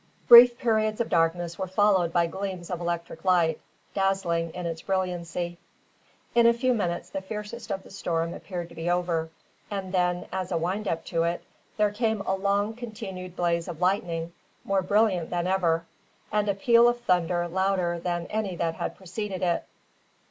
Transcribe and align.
Brief 0.27 0.57
periods 0.57 0.99
of 0.99 1.09
darkness 1.09 1.59
were 1.59 1.67
followed 1.67 2.11
by 2.11 2.25
gleams 2.25 2.71
of 2.71 2.81
electric 2.81 3.23
light, 3.23 3.61
dazzling 3.93 4.49
in 4.55 4.65
its 4.65 4.81
brilliancy. 4.81 5.59
In 6.33 6.47
a 6.47 6.53
few 6.55 6.73
minutes 6.73 7.11
the 7.11 7.21
fiercest 7.21 7.69
of 7.71 7.83
the 7.83 7.91
storm 7.91 8.33
appeared 8.33 8.69
to 8.69 8.73
be 8.73 8.89
over, 8.89 9.29
and 9.69 9.91
then, 9.93 10.25
as 10.31 10.51
a 10.51 10.57
wind 10.57 10.87
up 10.87 11.05
to 11.05 11.21
it, 11.21 11.43
there 11.77 11.91
came 11.91 12.21
a 12.21 12.33
long 12.33 12.73
continued 12.73 13.35
blaze 13.35 13.67
of 13.67 13.79
lightning, 13.79 14.33
more 14.63 14.81
brilliant 14.81 15.29
than 15.29 15.45
ever, 15.45 15.85
and 16.31 16.49
a 16.49 16.55
peal 16.55 16.87
of 16.87 17.01
thunder 17.01 17.47
louder 17.47 17.99
than 17.99 18.25
any 18.31 18.55
that 18.55 18.73
had 18.73 18.95
preceded 18.95 19.43
it. 19.43 19.65